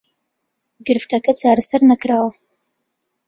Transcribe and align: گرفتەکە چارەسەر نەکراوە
گرفتەکە 0.87 1.31
چارەسەر 1.39 1.81
نەکراوە 1.89 2.31